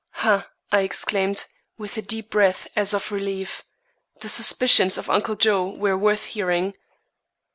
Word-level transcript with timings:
"Ha!" 0.25 0.49
I 0.71 0.79
exclaimed, 0.81 1.45
with 1.77 1.95
a 1.95 2.01
deep 2.01 2.31
breath 2.31 2.67
as 2.75 2.91
of 2.95 3.11
relief. 3.11 3.63
The 4.21 4.29
suspicions 4.29 4.97
of 4.97 5.11
Uncle 5.11 5.35
Joe 5.35 5.69
were 5.69 5.95
worth 5.95 6.23
hearing. 6.25 6.73